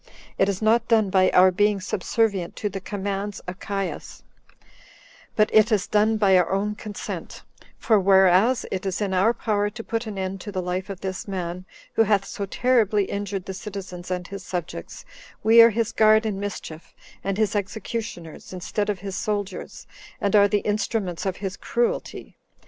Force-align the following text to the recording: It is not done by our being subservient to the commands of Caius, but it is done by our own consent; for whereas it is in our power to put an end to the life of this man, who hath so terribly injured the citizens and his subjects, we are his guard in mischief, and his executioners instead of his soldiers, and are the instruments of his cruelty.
It 0.39 0.49
is 0.49 0.63
not 0.63 0.87
done 0.87 1.11
by 1.11 1.29
our 1.29 1.51
being 1.51 1.79
subservient 1.79 2.55
to 2.55 2.69
the 2.69 2.79
commands 2.81 3.39
of 3.41 3.59
Caius, 3.59 4.23
but 5.35 5.51
it 5.53 5.71
is 5.71 5.85
done 5.85 6.17
by 6.17 6.35
our 6.39 6.49
own 6.51 6.73
consent; 6.73 7.43
for 7.77 7.99
whereas 7.99 8.65
it 8.71 8.83
is 8.87 8.99
in 8.99 9.13
our 9.13 9.31
power 9.31 9.69
to 9.69 9.83
put 9.83 10.07
an 10.07 10.17
end 10.17 10.41
to 10.41 10.51
the 10.51 10.59
life 10.59 10.89
of 10.89 11.01
this 11.01 11.27
man, 11.27 11.65
who 11.93 12.01
hath 12.01 12.25
so 12.25 12.47
terribly 12.47 13.05
injured 13.05 13.45
the 13.45 13.53
citizens 13.53 14.09
and 14.09 14.27
his 14.27 14.43
subjects, 14.43 15.05
we 15.43 15.61
are 15.61 15.69
his 15.69 15.91
guard 15.91 16.25
in 16.25 16.39
mischief, 16.39 16.95
and 17.23 17.37
his 17.37 17.55
executioners 17.55 18.51
instead 18.51 18.89
of 18.89 19.01
his 19.01 19.15
soldiers, 19.15 19.85
and 20.19 20.35
are 20.35 20.47
the 20.47 20.61
instruments 20.61 21.27
of 21.27 21.37
his 21.37 21.55
cruelty. 21.55 22.39